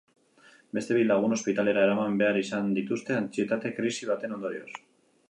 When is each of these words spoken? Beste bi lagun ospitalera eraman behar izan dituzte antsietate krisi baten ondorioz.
Beste 0.77 0.95
bi 0.99 1.03
lagun 1.09 1.35
ospitalera 1.35 1.83
eraman 1.89 2.17
behar 2.21 2.41
izan 2.41 2.71
dituzte 2.79 3.19
antsietate 3.21 3.73
krisi 3.81 4.11
baten 4.13 4.35
ondorioz. 4.39 4.71